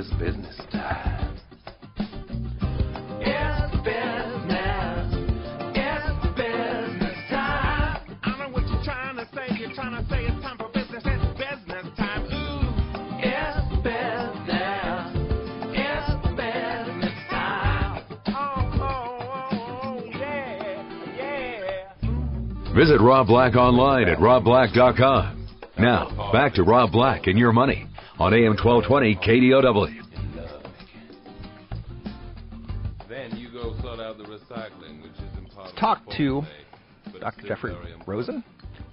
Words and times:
It's 0.00 0.08
business 0.10 0.56
time. 0.70 1.36
It's 3.18 3.76
business. 3.82 5.10
It's 5.74 6.26
business 6.38 7.18
time. 7.28 8.06
I 8.22 8.38
know 8.38 8.48
what 8.50 8.62
you're 8.68 8.84
trying 8.84 9.16
to 9.16 9.26
say. 9.34 9.58
You're 9.58 9.74
trying 9.74 10.00
to 10.00 10.08
say 10.08 10.26
it's 10.26 10.40
time 10.40 10.56
for 10.56 10.68
business. 10.68 11.02
It's 11.04 11.26
business 11.36 11.96
time. 11.96 12.22
Ooh. 12.26 12.70
It's 13.18 13.58
business. 13.82 15.16
It's 15.74 16.28
business 16.38 17.18
time. 17.28 18.04
Oh, 18.28 18.70
oh, 18.74 19.18
oh, 19.50 19.58
oh, 19.82 20.04
yeah. 20.04 21.16
Yeah. 21.16 22.72
Visit 22.72 23.00
Rob 23.00 23.26
Black 23.26 23.56
online 23.56 24.08
at 24.08 24.18
robblack.com. 24.18 25.48
Now, 25.76 26.30
back 26.32 26.54
to 26.54 26.62
Rob 26.62 26.92
Black 26.92 27.26
and 27.26 27.36
your 27.36 27.52
money 27.52 27.87
on 28.18 28.34
AM 28.34 28.56
1220 28.56 29.14
KDOW. 29.16 30.02
Then 33.08 33.36
you 33.36 33.48
go 33.50 33.74
sort 33.80 34.00
out 34.00 34.18
the 34.18 34.24
recycling, 34.24 35.02
which 35.02 35.12
is 35.12 35.38
important. 35.38 35.78
Talk 35.78 36.02
to 36.16 36.42
Dr. 37.20 37.46
Jeffrey. 37.46 37.76
Rosen, 38.06 38.42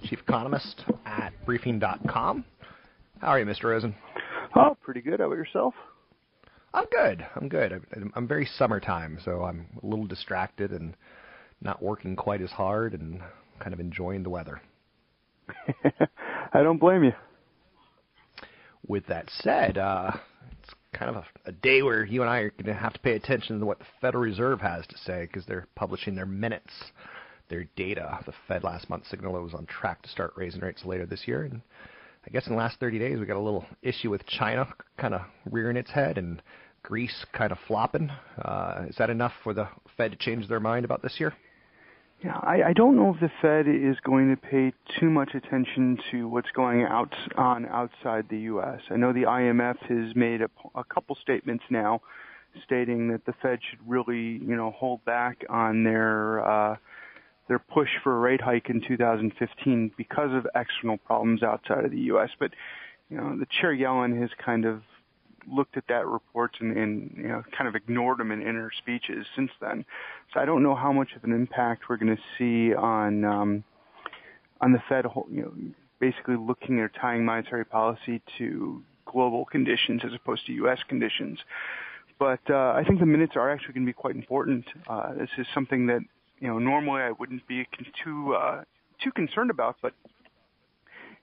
Chief 0.04 0.20
Economist 0.20 0.84
at 1.04 1.32
Briefing.com. 1.44 2.44
How 3.20 3.28
are 3.28 3.40
you, 3.40 3.46
Mr. 3.46 3.64
Rosen? 3.64 3.94
Oh, 4.54 4.76
pretty 4.80 5.00
good. 5.00 5.18
How 5.20 5.26
about 5.26 5.36
yourself? 5.36 5.74
I'm 6.72 6.86
good. 6.92 7.26
I'm 7.34 7.48
good. 7.48 7.72
I'm, 7.72 8.12
I'm 8.14 8.28
very 8.28 8.48
summertime, 8.58 9.18
so 9.24 9.42
I'm 9.42 9.66
a 9.82 9.86
little 9.86 10.06
distracted 10.06 10.70
and 10.70 10.94
not 11.60 11.82
working 11.82 12.14
quite 12.14 12.42
as 12.42 12.50
hard 12.50 12.94
and 12.94 13.20
kind 13.58 13.74
of 13.74 13.80
enjoying 13.80 14.22
the 14.22 14.30
weather. 14.30 14.60
I 16.52 16.62
don't 16.62 16.78
blame 16.78 17.02
you. 17.04 17.12
With 18.88 19.06
that 19.06 19.28
said, 19.42 19.78
uh, 19.78 20.12
it's 20.62 20.74
kind 20.94 21.10
of 21.10 21.16
a, 21.16 21.48
a 21.50 21.52
day 21.52 21.82
where 21.82 22.04
you 22.04 22.22
and 22.22 22.30
I 22.30 22.38
are 22.38 22.50
going 22.50 22.66
to 22.66 22.74
have 22.74 22.92
to 22.92 23.00
pay 23.00 23.16
attention 23.16 23.58
to 23.58 23.66
what 23.66 23.78
the 23.78 23.84
Federal 24.00 24.22
Reserve 24.22 24.60
has 24.60 24.86
to 24.86 24.98
say 24.98 25.26
because 25.26 25.44
they're 25.46 25.66
publishing 25.74 26.14
their 26.14 26.26
minutes, 26.26 26.72
their 27.48 27.64
data. 27.76 28.20
The 28.26 28.32
Fed 28.46 28.64
last 28.64 28.88
month 28.88 29.06
signaled 29.08 29.36
it 29.36 29.40
was 29.40 29.54
on 29.54 29.66
track 29.66 30.02
to 30.02 30.08
start 30.08 30.34
raising 30.36 30.60
rates 30.60 30.84
later 30.84 31.06
this 31.06 31.26
year, 31.26 31.42
and 31.42 31.60
I 32.26 32.30
guess 32.30 32.46
in 32.46 32.52
the 32.52 32.58
last 32.58 32.80
30 32.80 32.98
days 32.98 33.18
we 33.18 33.26
got 33.26 33.36
a 33.36 33.40
little 33.40 33.66
issue 33.82 34.10
with 34.10 34.26
China 34.26 34.66
kind 34.98 35.14
of 35.14 35.22
rearing 35.50 35.76
its 35.76 35.90
head 35.90 36.18
and 36.18 36.42
Greece 36.82 37.24
kind 37.32 37.52
of 37.52 37.58
flopping. 37.66 38.10
Uh, 38.40 38.84
is 38.88 38.96
that 38.96 39.10
enough 39.10 39.32
for 39.42 39.52
the 39.52 39.68
Fed 39.96 40.12
to 40.12 40.16
change 40.16 40.48
their 40.48 40.60
mind 40.60 40.84
about 40.84 41.02
this 41.02 41.18
year? 41.18 41.34
Yeah, 42.24 42.38
I, 42.42 42.62
I 42.68 42.72
don't 42.72 42.96
know 42.96 43.12
if 43.14 43.20
the 43.20 43.30
Fed 43.42 43.68
is 43.68 43.96
going 44.02 44.30
to 44.34 44.36
pay 44.36 44.72
too 44.98 45.10
much 45.10 45.34
attention 45.34 45.98
to 46.10 46.28
what's 46.28 46.50
going 46.52 46.82
out 46.82 47.14
on 47.36 47.66
outside 47.66 48.26
the 48.30 48.38
U.S. 48.38 48.80
I 48.90 48.96
know 48.96 49.12
the 49.12 49.24
IMF 49.24 49.76
has 49.88 50.16
made 50.16 50.40
a, 50.40 50.48
a 50.74 50.82
couple 50.82 51.16
statements 51.22 51.64
now 51.70 52.00
stating 52.64 53.08
that 53.08 53.26
the 53.26 53.34
Fed 53.42 53.58
should 53.68 53.80
really, 53.86 54.40
you 54.42 54.56
know, 54.56 54.70
hold 54.70 55.04
back 55.04 55.44
on 55.50 55.84
their 55.84 56.40
uh, 56.48 56.76
their 57.48 57.58
push 57.58 57.90
for 58.02 58.16
a 58.16 58.18
rate 58.18 58.40
hike 58.40 58.70
in 58.70 58.80
2015 58.80 59.92
because 59.96 60.30
of 60.32 60.46
external 60.56 60.96
problems 60.96 61.42
outside 61.42 61.84
of 61.84 61.90
the 61.90 62.00
U.S. 62.00 62.30
But 62.40 62.50
you 63.10 63.18
know, 63.18 63.38
the 63.38 63.46
Chair 63.60 63.76
Yellen 63.76 64.18
has 64.20 64.30
kind 64.44 64.64
of 64.64 64.82
looked 65.50 65.76
at 65.76 65.84
that 65.88 66.06
report 66.06 66.56
and, 66.60 66.76
and 66.76 67.14
you 67.16 67.28
know 67.28 67.42
kind 67.56 67.68
of 67.68 67.74
ignored 67.74 68.18
them 68.18 68.32
in, 68.32 68.42
in 68.42 68.54
her 68.54 68.70
speeches 68.78 69.26
since 69.34 69.50
then. 69.60 69.84
So 70.32 70.40
I 70.40 70.44
don't 70.44 70.62
know 70.62 70.74
how 70.74 70.92
much 70.92 71.10
of 71.16 71.24
an 71.24 71.32
impact 71.32 71.84
we're 71.88 71.96
going 71.96 72.16
to 72.16 72.22
see 72.38 72.74
on 72.74 73.24
um, 73.24 73.64
on 74.60 74.72
the 74.72 74.82
Fed, 74.88 75.04
you 75.30 75.42
know, 75.42 75.52
basically 75.98 76.36
looking 76.36 76.80
at 76.80 76.94
tying 76.94 77.24
monetary 77.24 77.64
policy 77.64 78.22
to 78.38 78.82
global 79.04 79.44
conditions 79.44 80.02
as 80.04 80.12
opposed 80.14 80.46
to 80.46 80.52
U.S. 80.52 80.78
conditions. 80.88 81.38
But 82.18 82.40
uh, 82.48 82.72
I 82.74 82.82
think 82.86 83.00
the 83.00 83.06
minutes 83.06 83.34
are 83.36 83.50
actually 83.50 83.74
going 83.74 83.84
to 83.84 83.90
be 83.90 83.94
quite 83.94 84.16
important. 84.16 84.64
Uh, 84.88 85.14
this 85.14 85.28
is 85.38 85.46
something 85.54 85.86
that 85.86 86.00
you 86.40 86.48
know 86.48 86.58
normally 86.58 87.02
I 87.02 87.12
wouldn't 87.12 87.46
be 87.46 87.66
too 88.02 88.34
uh, 88.34 88.64
too 89.02 89.12
concerned 89.12 89.50
about, 89.50 89.76
but 89.82 89.92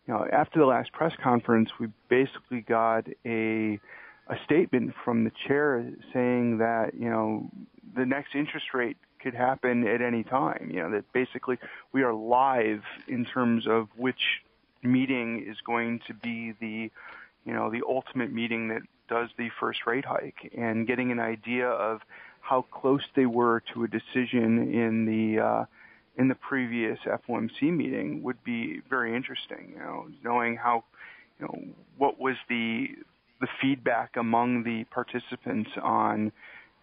you 0.07 0.13
know 0.13 0.25
after 0.31 0.59
the 0.59 0.65
last 0.65 0.91
press 0.91 1.13
conference, 1.21 1.69
we 1.79 1.87
basically 2.09 2.61
got 2.61 3.07
a 3.25 3.79
a 4.27 4.37
statement 4.45 4.93
from 5.03 5.23
the 5.23 5.31
chair 5.47 5.85
saying 6.13 6.59
that 6.59 6.93
you 6.93 7.09
know 7.09 7.49
the 7.95 8.05
next 8.05 8.35
interest 8.35 8.73
rate 8.73 8.97
could 9.19 9.33
happen 9.33 9.87
at 9.87 10.01
any 10.01 10.23
time. 10.23 10.69
You 10.73 10.81
know 10.81 10.91
that 10.91 11.11
basically 11.13 11.57
we 11.91 12.03
are 12.03 12.13
live 12.13 12.83
in 13.07 13.25
terms 13.25 13.67
of 13.67 13.87
which 13.95 14.41
meeting 14.81 15.45
is 15.47 15.57
going 15.65 16.01
to 16.07 16.13
be 16.13 16.53
the 16.59 16.91
you 17.45 17.53
know 17.53 17.69
the 17.69 17.81
ultimate 17.87 18.31
meeting 18.31 18.69
that 18.69 18.81
does 19.09 19.29
the 19.37 19.49
first 19.59 19.85
rate 19.85 20.05
hike 20.05 20.51
and 20.57 20.87
getting 20.87 21.11
an 21.11 21.19
idea 21.19 21.67
of 21.67 22.01
how 22.41 22.61
close 22.71 23.03
they 23.15 23.25
were 23.25 23.61
to 23.73 23.83
a 23.83 23.87
decision 23.87 24.73
in 24.73 25.05
the 25.05 25.41
uh, 25.41 25.65
in 26.17 26.27
the 26.27 26.35
previous 26.35 26.99
FOMC 26.99 27.75
meeting 27.75 28.21
would 28.23 28.41
be 28.43 28.81
very 28.89 29.15
interesting. 29.15 29.73
You 29.73 29.79
know, 29.79 30.07
knowing 30.23 30.55
how 30.57 30.83
you 31.39 31.45
know 31.45 31.73
what 31.97 32.19
was 32.19 32.35
the 32.49 32.89
the 33.43 33.49
feedback 33.61 34.11
among 34.15 34.63
the 34.63 34.85
participants 34.85 35.69
on 35.81 36.31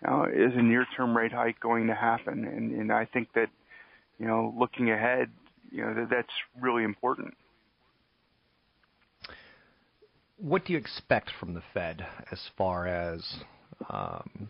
know, 0.07 0.25
is 0.25 0.53
a 0.55 0.63
near-term 0.63 1.17
rate 1.17 1.33
hike 1.33 1.59
going 1.59 1.87
to 1.87 1.95
happen, 1.95 2.45
and, 2.45 2.73
and 2.73 2.93
I 2.93 3.07
think 3.07 3.29
that 3.35 3.49
you 4.19 4.27
know 4.27 4.55
looking 4.59 4.91
ahead, 4.91 5.31
you 5.71 5.83
know 5.83 5.95
that 5.95 6.09
that's 6.11 6.33
really 6.61 6.85
important. 6.85 7.35
What 10.37 10.67
do 10.67 10.75
you 10.75 10.79
expect 10.79 11.31
from 11.41 11.55
the 11.55 11.63
Fed 11.73 12.07
as 12.31 12.39
far 12.59 12.87
as 12.87 13.23
um, 13.89 14.49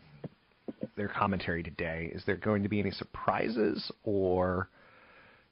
their 0.96 1.08
commentary 1.08 1.62
today? 1.62 2.10
Is 2.12 2.24
there 2.26 2.36
going 2.36 2.64
to 2.64 2.68
be 2.68 2.80
any 2.80 2.90
surprises, 2.90 3.92
or 4.02 4.68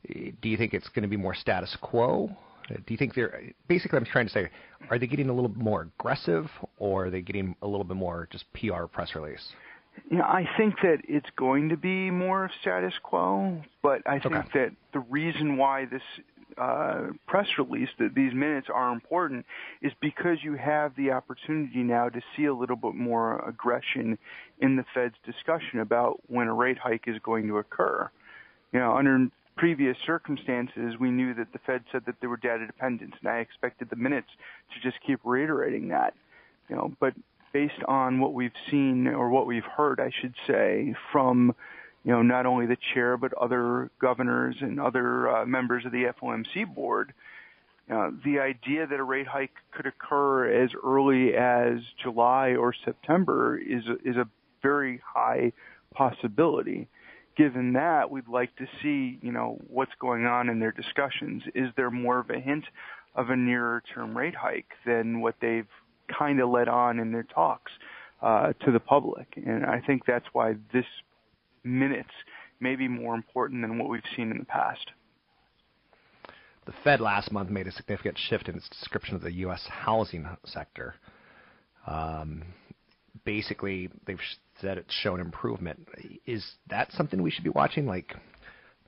do 0.06 0.48
you 0.48 0.56
think 0.56 0.74
it's 0.74 0.88
going 0.88 1.02
to 1.02 1.08
be 1.08 1.16
more 1.16 1.34
status 1.34 1.76
quo? 1.80 2.36
Do 2.68 2.82
you 2.88 2.96
think 2.96 3.14
they're 3.14 3.42
basically? 3.66 3.98
I'm 3.98 4.04
trying 4.04 4.26
to 4.26 4.32
say, 4.32 4.50
are 4.90 4.98
they 4.98 5.06
getting 5.06 5.28
a 5.28 5.32
little 5.32 5.48
bit 5.48 5.62
more 5.62 5.82
aggressive, 5.82 6.46
or 6.78 7.06
are 7.06 7.10
they 7.10 7.22
getting 7.22 7.54
a 7.62 7.66
little 7.66 7.84
bit 7.84 7.96
more 7.96 8.28
just 8.30 8.44
PR 8.52 8.84
press 8.84 9.14
release? 9.14 9.46
Yeah, 10.10 10.22
I 10.22 10.48
think 10.56 10.76
that 10.82 10.98
it's 11.08 11.28
going 11.36 11.68
to 11.70 11.76
be 11.76 12.10
more 12.10 12.44
of 12.44 12.50
status 12.60 12.94
quo, 13.02 13.60
but 13.82 14.00
I 14.06 14.20
think 14.20 14.34
Okay. 14.34 14.48
that 14.54 14.70
the 14.92 15.00
reason 15.00 15.56
why 15.56 15.86
this 15.86 16.02
uh, 16.56 17.08
press 17.26 17.46
release, 17.58 17.88
that 17.98 18.14
these 18.14 18.32
minutes 18.32 18.68
are 18.72 18.92
important, 18.92 19.44
is 19.82 19.92
because 20.00 20.38
you 20.42 20.54
have 20.54 20.94
the 20.96 21.10
opportunity 21.10 21.82
now 21.82 22.08
to 22.08 22.20
see 22.36 22.44
a 22.46 22.54
little 22.54 22.76
bit 22.76 22.94
more 22.94 23.38
aggression 23.48 24.18
in 24.60 24.76
the 24.76 24.84
Fed's 24.94 25.14
discussion 25.24 25.80
about 25.80 26.20
when 26.26 26.48
a 26.48 26.54
rate 26.54 26.78
hike 26.78 27.04
is 27.06 27.16
going 27.22 27.46
to 27.48 27.58
occur. 27.58 28.10
You 28.72 28.80
know, 28.80 28.96
under 28.96 29.28
previous 29.58 29.96
circumstances, 30.06 30.94
we 30.98 31.10
knew 31.10 31.34
that 31.34 31.52
the 31.52 31.58
Fed 31.66 31.82
said 31.92 32.04
that 32.06 32.14
they 32.20 32.26
were 32.28 32.36
data 32.36 32.66
dependent, 32.66 33.14
and 33.20 33.28
I 33.28 33.38
expected 33.38 33.90
the 33.90 33.96
minutes 33.96 34.28
to 34.72 34.80
just 34.80 35.02
keep 35.04 35.20
reiterating 35.24 35.88
that. 35.88 36.14
You 36.68 36.76
know, 36.76 36.92
but 37.00 37.14
based 37.52 37.82
on 37.86 38.20
what 38.20 38.32
we've 38.32 38.52
seen 38.70 39.08
or 39.08 39.30
what 39.30 39.46
we've 39.46 39.64
heard, 39.64 40.00
I 40.00 40.10
should 40.20 40.34
say, 40.46 40.94
from 41.12 41.54
you 42.04 42.12
know 42.12 42.22
not 42.22 42.46
only 42.46 42.66
the 42.66 42.78
chair 42.94 43.16
but 43.16 43.34
other 43.34 43.90
governors 44.00 44.56
and 44.60 44.80
other 44.80 45.28
uh, 45.28 45.44
members 45.44 45.84
of 45.84 45.92
the 45.92 46.04
FOMC 46.22 46.72
board, 46.72 47.12
uh, 47.92 48.10
the 48.24 48.38
idea 48.38 48.86
that 48.86 49.00
a 49.00 49.04
rate 49.04 49.26
hike 49.26 49.54
could 49.72 49.86
occur 49.86 50.50
as 50.50 50.70
early 50.84 51.34
as 51.34 51.80
July 52.02 52.54
or 52.54 52.72
September 52.84 53.58
is 53.58 53.82
is 54.04 54.16
a 54.16 54.28
very 54.62 55.00
high 55.04 55.52
possibility. 55.94 56.86
Given 57.38 57.74
that, 57.74 58.10
we'd 58.10 58.26
like 58.26 58.54
to 58.56 58.66
see, 58.82 59.20
you 59.22 59.30
know, 59.30 59.58
what's 59.68 59.92
going 60.00 60.26
on 60.26 60.48
in 60.48 60.58
their 60.58 60.72
discussions. 60.72 61.44
Is 61.54 61.68
there 61.76 61.88
more 61.88 62.18
of 62.18 62.30
a 62.30 62.40
hint 62.40 62.64
of 63.14 63.30
a 63.30 63.36
nearer 63.36 63.80
term 63.94 64.18
rate 64.18 64.34
hike 64.34 64.72
than 64.84 65.20
what 65.20 65.36
they've 65.40 65.68
kind 66.18 66.40
of 66.40 66.48
let 66.48 66.66
on 66.66 66.98
in 66.98 67.12
their 67.12 67.22
talks 67.22 67.70
uh, 68.22 68.54
to 68.64 68.72
the 68.72 68.80
public? 68.80 69.28
And 69.36 69.64
I 69.64 69.80
think 69.86 70.02
that's 70.04 70.26
why 70.32 70.56
this 70.72 70.84
minutes 71.62 72.10
may 72.58 72.74
be 72.74 72.88
more 72.88 73.14
important 73.14 73.62
than 73.62 73.78
what 73.78 73.88
we've 73.88 74.02
seen 74.16 74.32
in 74.32 74.38
the 74.38 74.44
past. 74.44 74.90
the 76.66 76.72
Fed 76.82 77.00
last 77.00 77.30
month 77.30 77.50
made 77.50 77.68
a 77.68 77.72
significant 77.72 78.18
shift 78.18 78.48
in 78.48 78.56
its 78.56 78.68
description 78.68 79.14
of 79.14 79.22
the 79.22 79.32
U.S. 79.34 79.64
housing 79.70 80.26
sector. 80.44 80.96
Um, 81.86 82.42
basically, 83.28 83.90
they've 84.06 84.18
said 84.58 84.78
it's 84.78 84.94
shown 85.02 85.20
improvement. 85.20 85.86
Is 86.24 86.42
that 86.70 86.90
something 86.92 87.20
we 87.20 87.30
should 87.30 87.44
be 87.44 87.50
watching? 87.50 87.84
Like 87.84 88.14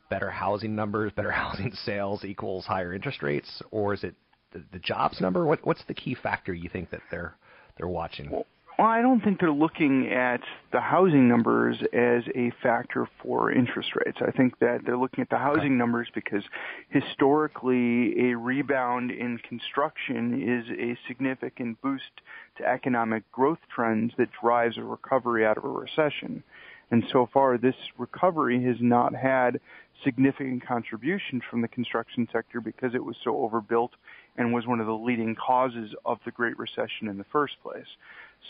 better 0.08 0.30
housing 0.30 0.74
numbers, 0.74 1.12
better 1.12 1.30
housing 1.44 1.72
sales 1.84 2.24
equals 2.24 2.64
higher 2.64 2.94
interest 2.94 3.22
rates, 3.22 3.62
or 3.70 3.92
is 3.92 4.02
it 4.02 4.14
the, 4.52 4.64
the 4.72 4.78
jobs 4.78 5.20
number? 5.20 5.44
What, 5.44 5.66
what's 5.66 5.84
the 5.88 5.92
key 5.92 6.14
factor 6.14 6.54
you 6.54 6.70
think 6.70 6.90
that 6.90 7.02
they're 7.10 7.34
they're 7.76 7.86
watching? 7.86 8.30
Well, 8.30 8.46
well, 8.80 8.88
I 8.88 9.02
don't 9.02 9.22
think 9.22 9.40
they're 9.40 9.52
looking 9.52 10.08
at 10.10 10.40
the 10.72 10.80
housing 10.80 11.28
numbers 11.28 11.76
as 11.92 12.22
a 12.34 12.50
factor 12.62 13.06
for 13.22 13.52
interest 13.52 13.90
rates. 13.94 14.16
I 14.26 14.30
think 14.30 14.58
that 14.60 14.86
they're 14.86 14.96
looking 14.96 15.20
at 15.20 15.28
the 15.28 15.36
housing 15.36 15.76
numbers 15.76 16.08
because 16.14 16.42
historically 16.88 18.30
a 18.30 18.38
rebound 18.38 19.10
in 19.10 19.36
construction 19.46 20.40
is 20.42 20.64
a 20.78 20.96
significant 21.06 21.78
boost 21.82 22.22
to 22.56 22.66
economic 22.66 23.30
growth 23.32 23.58
trends 23.68 24.14
that 24.16 24.30
drives 24.40 24.78
a 24.78 24.82
recovery 24.82 25.44
out 25.44 25.58
of 25.58 25.64
a 25.64 25.68
recession. 25.68 26.42
And 26.90 27.04
so 27.12 27.28
far 27.34 27.58
this 27.58 27.76
recovery 27.98 28.64
has 28.64 28.76
not 28.80 29.14
had 29.14 29.60
significant 30.02 30.66
contributions 30.66 31.42
from 31.50 31.60
the 31.60 31.68
construction 31.68 32.26
sector 32.32 32.62
because 32.62 32.94
it 32.94 33.04
was 33.04 33.16
so 33.22 33.36
overbuilt 33.42 33.92
and 34.38 34.54
was 34.54 34.66
one 34.66 34.80
of 34.80 34.86
the 34.86 34.92
leading 34.94 35.34
causes 35.34 35.94
of 36.06 36.18
the 36.24 36.30
Great 36.30 36.58
Recession 36.58 37.08
in 37.08 37.18
the 37.18 37.26
first 37.30 37.54
place. 37.62 37.86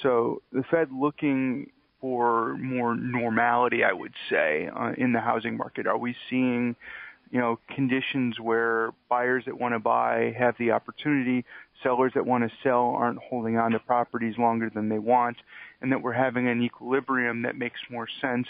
So 0.02 0.42
the 0.52 0.62
Fed 0.70 0.88
looking 0.92 1.70
for 2.00 2.56
more 2.56 2.94
normality, 2.94 3.84
I 3.84 3.92
would 3.92 4.14
say, 4.30 4.68
uh, 4.74 4.92
in 4.96 5.12
the 5.12 5.20
housing 5.20 5.56
market. 5.56 5.86
Are 5.86 5.98
we 5.98 6.16
seeing, 6.30 6.74
you 7.30 7.38
know, 7.38 7.58
conditions 7.74 8.40
where 8.40 8.92
buyers 9.08 9.44
that 9.46 9.58
want 9.58 9.74
to 9.74 9.78
buy 9.78 10.34
have 10.38 10.54
the 10.58 10.70
opportunity, 10.70 11.44
sellers 11.82 12.12
that 12.14 12.24
want 12.24 12.48
to 12.48 12.56
sell 12.62 12.94
aren't 12.96 13.18
holding 13.18 13.58
on 13.58 13.72
to 13.72 13.78
properties 13.78 14.38
longer 14.38 14.70
than 14.74 14.88
they 14.88 14.98
want, 14.98 15.36
and 15.82 15.92
that 15.92 16.00
we're 16.00 16.12
having 16.12 16.48
an 16.48 16.62
equilibrium 16.62 17.42
that 17.42 17.56
makes 17.56 17.80
more 17.90 18.08
sense 18.20 18.46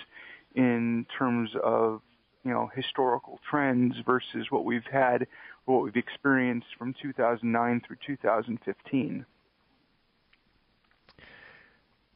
in 0.55 1.07
terms 1.19 1.51
of 1.63 2.01
you 2.45 2.53
know 2.53 2.71
historical 2.75 3.39
trends 3.49 3.95
versus 4.07 4.47
what 4.51 4.65
we've 4.65 4.87
had 4.91 5.27
what 5.67 5.83
we've 5.83 5.97
experienced 5.97 6.67
from 6.79 6.95
2009 7.01 7.83
through 7.87 7.97
2015 8.05 9.25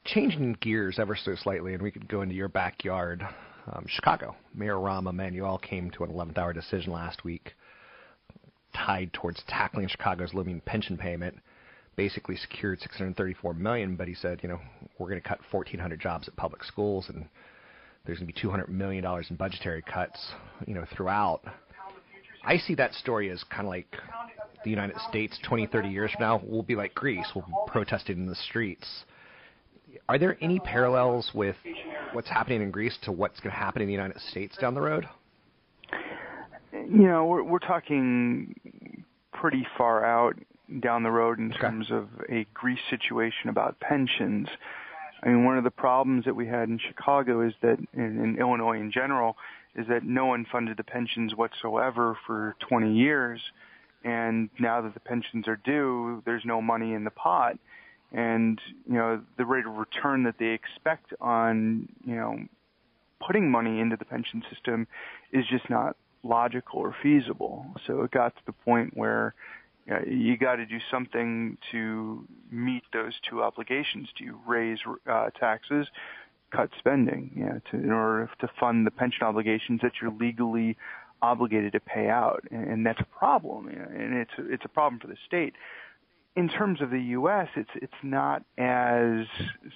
changing 0.04 0.56
gears 0.60 0.98
ever 0.98 1.16
so 1.16 1.34
slightly 1.34 1.74
and 1.74 1.82
we 1.82 1.90
could 1.90 2.08
go 2.08 2.22
into 2.22 2.34
your 2.34 2.48
backyard 2.48 3.26
um, 3.72 3.84
chicago 3.88 4.34
mayor 4.54 4.74
rahm 4.74 5.08
emanuel 5.08 5.58
came 5.58 5.90
to 5.90 6.04
an 6.04 6.10
11th 6.10 6.38
hour 6.38 6.52
decision 6.52 6.92
last 6.92 7.24
week 7.24 7.52
tied 8.74 9.12
towards 9.12 9.42
tackling 9.48 9.88
chicago's 9.88 10.34
looming 10.34 10.60
pension 10.60 10.96
payment 10.96 11.36
basically 11.96 12.36
secured 12.36 12.80
634 12.80 13.54
million 13.54 13.96
but 13.96 14.08
he 14.08 14.14
said 14.14 14.40
you 14.42 14.48
know 14.48 14.60
we're 14.98 15.08
going 15.08 15.20
to 15.20 15.26
cut 15.26 15.40
1400 15.50 16.00
jobs 16.00 16.28
at 16.28 16.36
public 16.36 16.62
schools 16.64 17.06
and 17.08 17.26
there's 18.04 18.18
going 18.18 18.26
to 18.26 18.34
be 18.34 18.40
200 18.40 18.68
million 18.68 19.02
dollars 19.02 19.26
in 19.30 19.36
budgetary 19.36 19.82
cuts, 19.82 20.32
you 20.66 20.74
know, 20.74 20.84
throughout. 20.94 21.40
I 22.44 22.58
see 22.58 22.74
that 22.74 22.92
story 22.94 23.30
as 23.30 23.42
kind 23.44 23.62
of 23.62 23.68
like 23.68 23.96
the 24.62 24.70
United 24.70 24.96
States 25.08 25.38
20, 25.48 25.66
30 25.68 25.88
years 25.88 26.10
from 26.12 26.20
now. 26.20 26.42
We'll 26.44 26.62
be 26.62 26.74
like 26.74 26.94
Greece. 26.94 27.26
We'll 27.34 27.46
be 27.46 27.52
protesting 27.66 28.18
in 28.18 28.26
the 28.26 28.34
streets. 28.34 28.86
Are 30.08 30.18
there 30.18 30.36
any 30.40 30.58
parallels 30.60 31.30
with 31.34 31.56
what's 32.12 32.28
happening 32.28 32.62
in 32.62 32.70
Greece 32.70 32.96
to 33.02 33.12
what's 33.12 33.40
going 33.40 33.52
to 33.52 33.58
happen 33.58 33.82
in 33.82 33.88
the 33.88 33.94
United 33.94 34.20
States 34.30 34.56
down 34.56 34.74
the 34.74 34.80
road? 34.80 35.08
You 36.72 37.06
know, 37.06 37.24
we're, 37.26 37.42
we're 37.42 37.58
talking 37.58 38.54
pretty 39.32 39.66
far 39.76 40.04
out 40.04 40.36
down 40.80 41.02
the 41.02 41.10
road 41.10 41.38
in 41.38 41.52
Okay. 41.52 41.60
terms 41.60 41.90
of 41.90 42.08
a 42.28 42.46
Greece 42.54 42.80
situation 42.90 43.48
about 43.48 43.78
pensions. 43.80 44.48
I 45.22 45.28
mean, 45.28 45.44
one 45.44 45.56
of 45.58 45.64
the 45.64 45.70
problems 45.70 46.24
that 46.26 46.34
we 46.34 46.46
had 46.46 46.68
in 46.68 46.78
Chicago 46.78 47.40
is 47.40 47.54
that, 47.62 47.78
in, 47.94 48.22
in 48.22 48.38
Illinois 48.38 48.78
in 48.78 48.90
general, 48.92 49.36
is 49.74 49.86
that 49.88 50.04
no 50.04 50.26
one 50.26 50.46
funded 50.50 50.76
the 50.76 50.84
pensions 50.84 51.34
whatsoever 51.34 52.16
for 52.26 52.54
20 52.68 52.94
years. 52.94 53.40
And 54.04 54.50
now 54.58 54.82
that 54.82 54.94
the 54.94 55.00
pensions 55.00 55.48
are 55.48 55.56
due, 55.56 56.22
there's 56.26 56.44
no 56.44 56.60
money 56.60 56.92
in 56.92 57.04
the 57.04 57.10
pot. 57.10 57.58
And, 58.14 58.60
you 58.86 58.94
know, 58.94 59.20
the 59.36 59.44
rate 59.44 59.66
of 59.66 59.74
return 59.74 60.22
that 60.22 60.36
they 60.38 60.50
expect 60.50 61.12
on, 61.20 61.88
you 62.06 62.14
know, 62.14 62.38
putting 63.26 63.50
money 63.50 63.80
into 63.80 63.96
the 63.96 64.04
pension 64.04 64.42
system 64.52 64.86
is 65.32 65.44
just 65.50 65.68
not 65.68 65.96
logical 66.22 66.78
or 66.78 66.94
feasible. 67.02 67.66
So 67.86 68.02
it 68.02 68.12
got 68.12 68.36
to 68.36 68.42
the 68.46 68.52
point 68.52 68.96
where 68.96 69.34
you, 69.86 69.92
know, 69.92 70.00
you 70.06 70.36
got 70.36 70.56
to 70.56 70.66
do 70.66 70.78
something 70.90 71.58
to 71.72 72.24
meet 72.50 72.84
those 72.92 73.14
two 73.28 73.42
obligations. 73.42 74.08
Do 74.16 74.24
you 74.24 74.38
raise 74.46 74.78
uh, 75.10 75.30
taxes, 75.30 75.88
cut 76.54 76.70
spending, 76.78 77.32
you 77.34 77.44
know, 77.46 77.60
to, 77.70 77.76
in 77.76 77.90
order 77.90 78.30
to 78.40 78.48
fund 78.60 78.86
the 78.86 78.90
pension 78.90 79.24
obligations 79.24 79.80
that 79.82 79.92
you're 80.00 80.12
legally 80.12 80.76
obligated 81.20 81.72
to 81.72 81.80
pay 81.80 82.08
out, 82.08 82.44
and, 82.50 82.68
and 82.70 82.86
that's 82.86 83.00
a 83.00 83.18
problem, 83.18 83.70
you 83.70 83.76
know, 83.76 83.88
and 83.94 84.14
it's 84.14 84.32
it's 84.38 84.64
a 84.64 84.68
problem 84.68 85.00
for 85.00 85.06
the 85.06 85.16
state. 85.26 85.54
In 86.36 86.48
terms 86.48 86.80
of 86.80 86.90
the 86.90 87.00
U.S., 87.00 87.48
it's 87.54 87.70
it's 87.76 87.92
not 88.02 88.42
as 88.58 89.26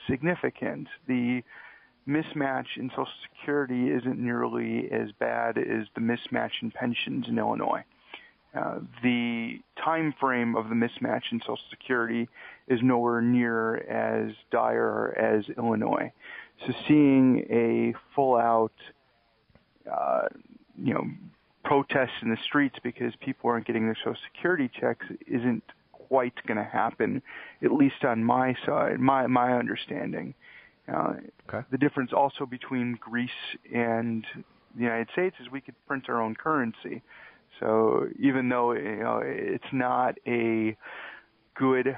significant. 0.09 0.89
The 1.07 1.43
mismatch 2.09 2.67
in 2.77 2.91
Social 2.91 3.07
Security 3.31 3.91
isn't 3.91 4.19
nearly 4.19 4.91
as 4.91 5.13
bad 5.21 5.59
as 5.59 5.87
the 5.95 6.01
mismatch 6.01 6.51
in 6.63 6.71
pensions 6.71 7.27
in 7.29 7.39
Illinois. 7.39 7.85
Uh, 8.55 8.81
the 9.03 9.61
time 9.85 10.15
frame 10.19 10.57
of 10.57 10.69
the 10.69 10.75
mismatch 10.75 11.31
in 11.31 11.41
Social 11.41 11.59
Security 11.71 12.29
is 12.67 12.81
nowhere 12.83 13.21
near 13.21 13.77
as 13.77 14.35
dire 14.51 15.15
as 15.19 15.45
Illinois. 15.57 16.11
So 16.67 16.73
seeing 16.89 17.47
a 17.51 17.95
full-out, 18.15 18.73
uh, 19.91 20.29
you 20.83 20.95
know, 20.95 21.05
protests 21.63 22.23
in 22.23 22.31
the 22.31 22.39
streets 22.47 22.77
because 22.83 23.13
people 23.21 23.51
aren't 23.51 23.67
getting 23.67 23.85
their 23.85 23.97
Social 24.03 24.17
Security 24.33 24.71
checks 24.81 25.07
isn't 25.27 25.63
quite 26.09 26.35
going 26.47 26.59
to 26.59 26.65
happen, 26.65 27.23
at 27.63 27.73
least 27.73 28.05
on 28.05 28.25
my 28.25 28.55
side, 28.67 28.99
my 28.99 29.27
my 29.27 29.53
understanding. 29.53 30.35
Uh, 30.93 31.15
Okay. 31.49 31.67
The 31.71 31.79
difference 31.79 32.13
also 32.13 32.45
between 32.45 32.99
Greece 33.01 33.31
and 33.75 34.25
the 34.77 34.83
United 34.83 35.09
States 35.13 35.37
is 35.41 35.51
we 35.51 35.61
could 35.61 35.75
print 35.87 36.05
our 36.09 36.21
own 36.21 36.35
currency. 36.35 37.03
So 37.59 38.09
even 38.19 38.49
though 38.49 38.73
you 38.73 38.97
know 38.97 39.23
it's 39.25 39.73
not 39.73 40.17
a 40.27 40.77
good 41.55 41.97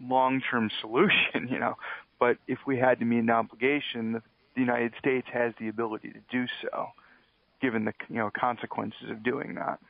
long-term 0.00 0.70
solution, 0.80 1.48
you 1.50 1.58
know, 1.58 1.74
but 2.20 2.36
if 2.46 2.58
we 2.66 2.78
had 2.78 3.00
to 3.00 3.04
meet 3.04 3.18
an 3.18 3.30
obligation, 3.30 4.12
the, 4.12 4.22
the 4.54 4.60
United 4.60 4.92
States 4.98 5.26
has 5.32 5.52
the 5.58 5.68
ability 5.68 6.10
to 6.10 6.20
do 6.30 6.46
so, 6.62 6.88
given 7.60 7.84
the 7.84 7.92
you 8.08 8.16
know 8.16 8.30
consequences 8.38 9.10
of 9.10 9.24
doing 9.24 9.56
that. 9.56 9.80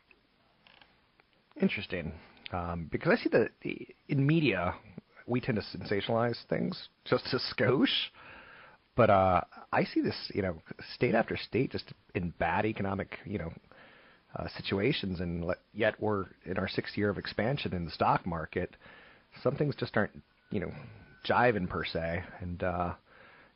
Interesting, 1.61 2.13
um, 2.55 2.89
because 2.91 3.19
I 3.19 3.23
see 3.23 3.31
that 3.31 3.51
in 4.09 4.27
media 4.27 4.75
we 5.27 5.41
tend 5.41 5.59
to 5.59 5.79
sensationalize 5.79 6.37
things 6.49 6.89
just 7.05 7.25
a 7.33 7.39
skosh, 7.55 7.87
but 8.97 9.11
uh, 9.11 9.41
I 9.73 9.85
see 9.85 10.01
this, 10.01 10.17
you 10.35 10.43
know, 10.43 10.57
state 10.95 11.15
after 11.15 11.37
state 11.37 11.73
just 11.73 11.93
in 12.15 12.33
bad 12.39 12.67
economic, 12.67 13.19
you 13.25 13.39
know, 13.39 13.53
uh, 14.37 14.47
situations, 14.57 15.21
and 15.21 15.45
le- 15.45 15.57
yet 15.73 15.95
we're 16.01 16.27
in 16.45 16.59
our 16.59 16.69
sixth 16.69 16.97
year 16.97 17.09
of 17.09 17.19
expansion 17.19 17.73
in 17.73 17.85
the 17.85 17.91
stock 17.91 18.27
market. 18.27 18.77
Some 19.43 19.57
things 19.57 19.75
just 19.77 19.97
aren't, 19.97 20.13
you 20.51 20.61
know, 20.61 20.73
jiving 21.29 21.69
per 21.69 21.85
se, 21.85 22.23
and 22.41 22.63
uh, 22.63 22.93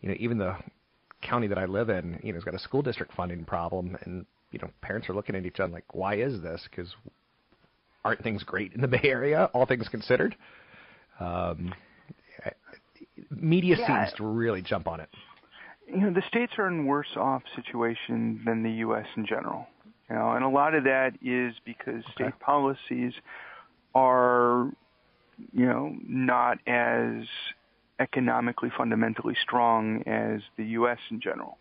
you 0.01 0.09
know, 0.09 0.15
even 0.19 0.39
the 0.39 0.57
county 1.23 1.49
that 1.49 1.59
I 1.59 1.67
live 1.67 1.91
in, 1.91 2.19
you 2.23 2.33
know, 2.33 2.37
has 2.37 2.45
got 2.45 2.55
a 2.55 2.61
school 2.61 2.83
district 2.83 3.13
funding 3.15 3.45
problem, 3.45 3.97
and 4.03 4.25
you 4.53 4.59
know, 4.61 4.71
parents 4.81 5.09
are 5.09 5.15
looking 5.15 5.37
at 5.37 5.45
each 5.45 5.61
other 5.61 5.73
like, 5.73 5.95
why 5.95 6.15
is 6.15 6.41
this? 6.41 6.67
Because 6.71 6.95
aren't 8.05 8.23
things 8.23 8.43
great 8.43 8.73
in 8.73 8.81
the 8.81 8.89
Bay 8.97 9.01
Area, 9.05 9.51
all 9.53 9.67
things 9.67 9.89
considered? 9.89 10.37
Um, 11.21 11.75
media 13.31 13.77
Yeah. 13.79 13.87
seems 14.07 14.17
to 14.17 14.25
really 14.27 14.63
jump 14.63 14.87
on 14.89 15.01
it. 15.01 15.09
you 15.87 15.99
know 16.01 16.13
the 16.13 16.23
states 16.29 16.53
are 16.59 16.69
in 16.69 16.87
worse 16.87 17.17
off 17.17 17.43
situation 17.57 18.41
than 18.45 18.63
the 18.63 18.71
U.S. 18.87 19.07
in 19.17 19.27
general. 19.27 19.67
You 20.09 20.17
know, 20.17 20.33
and 20.33 20.45
a 20.45 20.49
lot 20.49 20.75
of 20.75 20.85
that 20.85 21.15
is 21.23 21.55
because 21.65 22.03
state 22.15 22.39
policies 22.41 23.13
are, 23.95 24.71
you 25.53 25.67
know, 25.67 25.95
not 26.07 26.59
as 26.67 27.25
economically 28.01 28.71
fundamentally 28.77 29.35
strong 29.43 30.03
as 30.07 30.41
the 30.57 30.65
U.S. 30.81 30.99
in 31.11 31.21
general. 31.21 31.59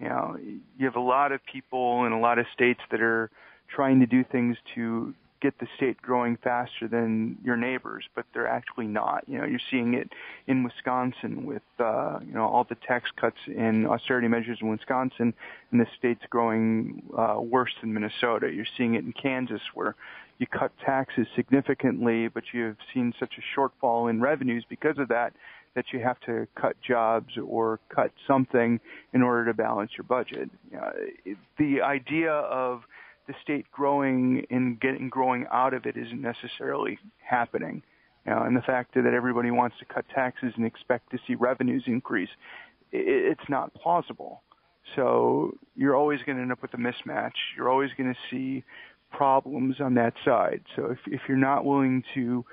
You 0.00 0.08
know, 0.08 0.36
you 0.78 0.86
have 0.86 0.96
a 0.96 1.00
lot 1.00 1.32
of 1.32 1.40
people 1.50 2.04
in 2.06 2.12
a 2.12 2.20
lot 2.20 2.38
of 2.38 2.46
states 2.52 2.80
that 2.90 3.00
are 3.00 3.30
trying 3.68 3.98
to 4.00 4.06
do 4.06 4.24
things 4.24 4.56
to 4.74 5.14
get 5.44 5.58
the 5.58 5.66
state 5.76 6.00
growing 6.00 6.38
faster 6.42 6.88
than 6.88 7.36
your 7.44 7.56
neighbors, 7.56 8.06
but 8.14 8.24
they're 8.32 8.48
actually 8.48 8.86
not. 8.86 9.24
You 9.28 9.36
know, 9.36 9.44
you're 9.44 9.66
seeing 9.70 9.92
it 9.92 10.10
in 10.46 10.64
Wisconsin 10.64 11.44
with 11.44 11.62
uh, 11.78 12.18
you 12.26 12.32
know 12.32 12.46
all 12.46 12.64
the 12.64 12.76
tax 12.76 13.10
cuts 13.14 13.36
and 13.46 13.86
austerity 13.86 14.26
measures 14.26 14.58
in 14.62 14.68
Wisconsin, 14.68 15.34
and 15.70 15.78
the 15.78 15.86
state's 15.98 16.24
growing 16.30 17.02
uh, 17.16 17.36
worse 17.38 17.72
than 17.82 17.92
Minnesota. 17.92 18.50
You're 18.50 18.72
seeing 18.78 18.94
it 18.94 19.04
in 19.04 19.12
Kansas, 19.12 19.60
where 19.74 19.96
you 20.38 20.46
cut 20.46 20.72
taxes 20.82 21.26
significantly, 21.36 22.28
but 22.28 22.44
you've 22.54 22.78
seen 22.94 23.12
such 23.20 23.34
a 23.36 23.60
shortfall 23.60 24.08
in 24.08 24.22
revenues 24.22 24.64
because 24.66 24.96
of 24.96 25.08
that 25.08 25.34
that 25.74 25.92
you 25.92 26.00
have 26.00 26.18
to 26.20 26.46
cut 26.54 26.76
jobs 26.80 27.36
or 27.36 27.80
cut 27.94 28.12
something 28.26 28.80
in 29.12 29.22
order 29.22 29.44
to 29.44 29.52
balance 29.52 29.90
your 29.98 30.04
budget. 30.04 30.48
Uh, 30.74 30.90
the 31.58 31.82
idea 31.82 32.32
of 32.32 32.84
the 33.26 33.34
state 33.42 33.66
growing 33.72 34.46
and 34.50 34.80
getting 34.80 35.08
growing 35.08 35.46
out 35.52 35.74
of 35.74 35.86
it 35.86 35.96
isn't 35.96 36.20
necessarily 36.20 36.98
happening. 37.18 37.82
And 38.26 38.56
the 38.56 38.62
fact 38.62 38.94
that 38.94 39.04
everybody 39.04 39.50
wants 39.50 39.76
to 39.80 39.84
cut 39.84 40.06
taxes 40.14 40.54
and 40.56 40.64
expect 40.64 41.10
to 41.10 41.18
see 41.26 41.34
revenues 41.34 41.84
increase, 41.86 42.30
it's 42.90 43.48
not 43.48 43.74
plausible. 43.74 44.42
So 44.96 45.56
you're 45.74 45.96
always 45.96 46.20
going 46.24 46.36
to 46.36 46.42
end 46.42 46.52
up 46.52 46.62
with 46.62 46.72
a 46.74 46.78
mismatch. 46.78 47.32
You're 47.56 47.70
always 47.70 47.90
going 47.96 48.12
to 48.12 48.20
see 48.30 48.64
problems 49.10 49.80
on 49.80 49.94
that 49.94 50.14
side. 50.24 50.62
So 50.76 50.86
if 50.86 50.98
if 51.06 51.22
you're 51.28 51.36
not 51.36 51.64
willing 51.64 52.02
to 52.14 52.44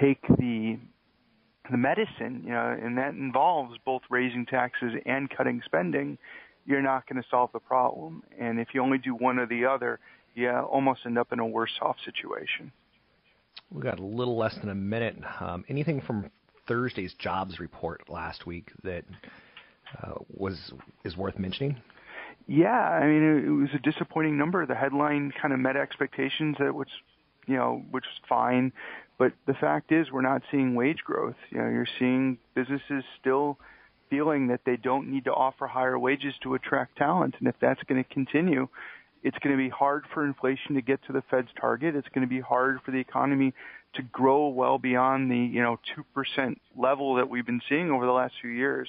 take 0.00 0.22
the 0.28 0.78
the 1.70 1.76
medicine, 1.76 2.42
you 2.44 2.52
know, 2.52 2.76
and 2.82 2.98
that 2.98 3.14
involves 3.14 3.76
both 3.84 4.02
raising 4.10 4.46
taxes 4.46 4.92
and 5.06 5.30
cutting 5.30 5.62
spending, 5.64 6.18
you're 6.66 6.82
not 6.82 7.08
going 7.08 7.20
to 7.20 7.28
solve 7.30 7.50
the 7.52 7.60
problem. 7.60 8.22
And 8.38 8.60
if 8.60 8.68
you 8.74 8.82
only 8.82 8.98
do 8.98 9.14
one 9.14 9.38
or 9.38 9.46
the 9.46 9.64
other, 9.64 9.98
you 10.34 10.50
almost 10.50 11.00
end 11.06 11.18
up 11.18 11.32
in 11.32 11.38
a 11.38 11.46
worse 11.46 11.72
off 11.80 11.96
situation. 12.04 12.72
We've 13.70 13.84
got 13.84 13.98
a 13.98 14.04
little 14.04 14.36
less 14.36 14.56
than 14.58 14.68
a 14.68 14.74
minute. 14.74 15.16
Um, 15.40 15.64
anything 15.68 16.00
from 16.00 16.30
Thursday's 16.66 17.14
jobs 17.18 17.58
report 17.60 18.08
last 18.08 18.46
week 18.46 18.70
that 18.84 19.04
uh, 20.02 20.14
was 20.28 20.72
is 21.04 21.16
worth 21.16 21.38
mentioning? 21.38 21.80
Yeah, 22.46 22.68
I 22.70 23.06
mean 23.06 23.22
it, 23.22 23.44
it 23.44 23.50
was 23.50 23.68
a 23.74 23.78
disappointing 23.78 24.36
number. 24.36 24.66
The 24.66 24.74
headline 24.74 25.32
kind 25.40 25.52
of 25.52 25.60
met 25.60 25.76
expectations, 25.76 26.56
that 26.58 26.74
which 26.74 26.88
you 27.46 27.56
know, 27.56 27.82
which 27.90 28.04
was 28.04 28.28
fine. 28.28 28.72
But 29.18 29.32
the 29.46 29.54
fact 29.54 29.92
is, 29.92 30.10
we're 30.10 30.22
not 30.22 30.42
seeing 30.50 30.74
wage 30.74 31.00
growth. 31.04 31.34
You 31.50 31.58
know, 31.58 31.68
you're 31.68 31.88
seeing 31.98 32.38
businesses 32.54 33.04
still 33.20 33.58
feeling 34.10 34.48
that 34.48 34.60
they 34.66 34.76
don't 34.76 35.08
need 35.08 35.24
to 35.24 35.32
offer 35.32 35.66
higher 35.66 35.98
wages 35.98 36.34
to 36.42 36.54
attract 36.54 36.98
talent, 36.98 37.36
and 37.38 37.48
if 37.48 37.54
that's 37.60 37.82
going 37.84 38.02
to 38.02 38.10
continue, 38.12 38.68
it's 39.22 39.38
going 39.38 39.56
to 39.56 39.62
be 39.62 39.68
hard 39.68 40.04
for 40.12 40.26
inflation 40.26 40.74
to 40.74 40.82
get 40.82 41.00
to 41.06 41.12
the 41.12 41.22
Fed's 41.30 41.48
target. 41.58 41.94
It's 41.94 42.08
going 42.08 42.26
to 42.26 42.30
be 42.30 42.40
hard 42.40 42.80
for 42.84 42.90
the 42.90 42.98
economy 42.98 43.54
to 43.94 44.02
grow 44.02 44.48
well 44.48 44.78
beyond 44.78 45.30
the 45.30 45.36
you 45.36 45.62
know 45.62 45.78
two 45.94 46.04
percent 46.14 46.60
level 46.76 47.14
that 47.16 47.28
we've 47.28 47.46
been 47.46 47.60
seeing 47.68 47.90
over 47.90 48.06
the 48.06 48.12
last 48.12 48.34
few 48.40 48.50
years. 48.50 48.88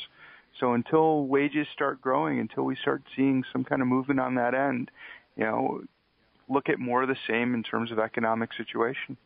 So 0.60 0.74
until 0.74 1.26
wages 1.26 1.68
start 1.74 2.02
growing, 2.02 2.40
until 2.40 2.64
we 2.64 2.76
start 2.76 3.02
seeing 3.16 3.44
some 3.52 3.64
kind 3.64 3.82
of 3.82 3.88
movement 3.88 4.20
on 4.20 4.36
that 4.36 4.54
end, 4.54 4.92
you 5.38 5.46
know, 5.46 5.82
look 6.50 6.68
at 6.70 6.78
more 6.78 7.04
of 7.04 7.10
the 7.10 7.16
same 7.28 7.54
in 7.54 7.64
terms 7.64 7.92
of 7.92 8.00
economic 8.00 8.50
situation. 8.58 9.18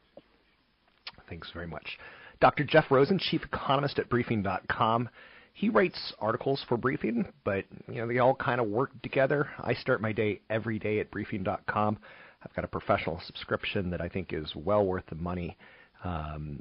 Thanks 1.27 1.49
very 1.51 1.67
much. 1.67 1.97
Dr. 2.39 2.63
Jeff 2.63 2.85
Rosen, 2.91 3.17
Chief 3.17 3.43
Economist 3.43 3.97
at 3.97 4.09
Briefing.com. 4.09 5.09
He 5.55 5.69
writes 5.69 6.13
articles 6.19 6.61
for 6.67 6.75
Briefing, 6.75 7.25
but 7.45 7.63
you 7.87 7.95
know 7.95 8.07
they 8.07 8.19
all 8.19 8.35
kind 8.35 8.59
of 8.59 8.67
work 8.67 8.91
together. 9.01 9.47
I 9.57 9.73
start 9.73 10.01
my 10.01 10.11
day 10.11 10.41
every 10.49 10.79
day 10.79 10.99
at 10.99 11.09
Briefing.com. 11.11 11.97
I've 12.43 12.53
got 12.53 12.65
a 12.65 12.67
professional 12.67 13.21
subscription 13.25 13.89
that 13.91 14.01
I 14.01 14.09
think 14.09 14.33
is 14.33 14.53
well 14.53 14.85
worth 14.85 15.05
the 15.07 15.15
money. 15.15 15.57
Um, 16.03 16.59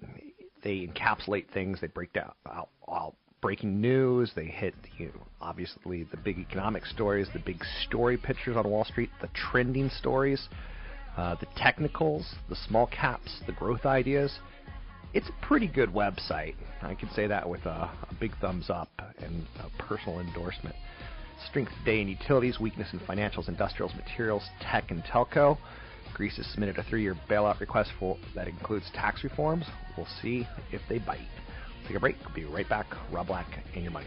they 0.62 0.86
encapsulate 0.86 1.50
things. 1.52 1.80
They 1.80 1.88
break 1.88 2.12
down 2.12 2.30
out 2.88 3.16
breaking 3.40 3.80
news. 3.80 4.30
They 4.36 4.44
hit 4.44 4.74
you 4.96 5.06
know, 5.06 5.26
obviously 5.40 6.04
the 6.04 6.16
big 6.18 6.38
economic 6.38 6.86
stories, 6.86 7.26
the 7.32 7.40
big 7.40 7.64
story 7.88 8.16
pictures 8.16 8.56
on 8.56 8.70
Wall 8.70 8.84
Street, 8.84 9.10
the 9.20 9.28
trending 9.34 9.90
stories, 9.90 10.48
uh, 11.16 11.34
the 11.40 11.48
technicals, 11.56 12.36
the 12.48 12.56
small 12.68 12.86
caps, 12.86 13.40
the 13.46 13.52
growth 13.52 13.86
ideas 13.86 14.38
it's 15.14 15.28
a 15.28 15.46
pretty 15.46 15.68
good 15.68 15.90
website. 15.90 16.54
I 16.82 16.94
can 16.94 17.08
say 17.10 17.26
that 17.28 17.48
with 17.48 17.64
a, 17.66 17.90
a 18.10 18.14
big 18.18 18.36
thumbs 18.40 18.68
up 18.68 18.90
and 19.18 19.46
a 19.60 19.82
personal 19.82 20.20
endorsement. 20.20 20.74
Strength 21.48 21.72
today 21.84 22.00
in 22.00 22.08
utilities, 22.08 22.58
weakness 22.58 22.88
in 22.92 22.98
financials, 23.00 23.48
industrials, 23.48 23.92
materials, 23.94 24.42
tech, 24.60 24.90
and 24.90 25.02
telco. 25.04 25.56
Greece 26.14 26.36
has 26.36 26.46
submitted 26.46 26.78
a 26.78 26.82
three-year 26.84 27.16
bailout 27.28 27.60
request 27.60 27.90
for 27.98 28.16
that 28.34 28.48
includes 28.48 28.86
tax 28.92 29.24
reforms. 29.24 29.64
We'll 29.96 30.06
see 30.20 30.46
if 30.72 30.80
they 30.88 30.98
bite. 30.98 31.18
take 31.86 31.96
a 31.96 32.00
break. 32.00 32.16
We'll 32.24 32.34
be 32.34 32.44
right 32.44 32.68
back. 32.68 32.86
Rob 33.12 33.28
Black 33.28 33.46
and 33.74 33.82
your 33.82 33.92
money. 33.92 34.06